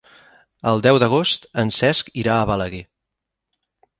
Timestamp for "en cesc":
1.63-2.09